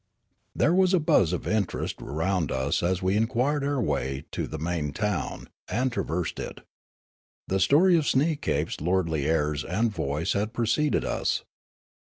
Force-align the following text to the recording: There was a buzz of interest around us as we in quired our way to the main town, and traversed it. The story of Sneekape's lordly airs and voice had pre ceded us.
There 0.55 0.73
was 0.73 0.95
a 0.95 0.99
buzz 0.99 1.31
of 1.31 1.45
interest 1.45 2.01
around 2.01 2.51
us 2.51 2.81
as 2.81 3.03
we 3.03 3.15
in 3.15 3.27
quired 3.27 3.63
our 3.63 3.79
way 3.79 4.25
to 4.31 4.47
the 4.47 4.57
main 4.57 4.93
town, 4.93 5.47
and 5.69 5.91
traversed 5.91 6.39
it. 6.39 6.61
The 7.47 7.59
story 7.59 7.95
of 7.99 8.07
Sneekape's 8.07 8.81
lordly 8.81 9.27
airs 9.27 9.63
and 9.63 9.91
voice 9.93 10.33
had 10.33 10.53
pre 10.53 10.65
ceded 10.65 11.05
us. 11.05 11.43